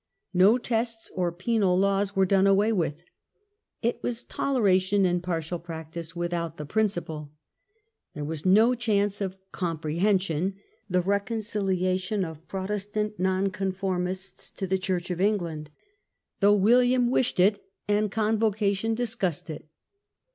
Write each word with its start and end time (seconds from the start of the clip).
No 0.33 0.57
tests 0.57 1.11
or 1.15 1.31
penal 1.31 1.77
laws 1.77 2.15
were 2.15 2.25
done 2.25 2.47
away 2.47 2.71
with. 2.71 3.03
It 3.83 4.01
was 4.01 4.23
toleration 4.23 5.05
in 5.05 5.21
partial 5.21 5.59
practice 5.59 6.15
without 6.15 6.57
the 6.57 6.65
principle. 6.65 7.31
There 8.15 8.25
was 8.25 8.43
no 8.43 8.73
chance 8.73 9.21
of 9.21 9.37
"com 9.51 9.77
prehension",— 9.77 10.55
the 10.89 11.01
reconciliation 11.01 12.25
of 12.25 12.47
Protestant 12.47 13.19
noncon 13.19 13.75
formists 13.75 14.49
to 14.49 14.65
the 14.65 14.79
Church 14.79 15.11
of 15.11 15.21
England— 15.21 15.69
though 16.39 16.55
William 16.55 17.11
wished 17.11 17.39
it 17.39 17.63
and 17.87 18.09
Convocation 18.11 18.95
discussed 18.95 19.51
it. 19.51 19.67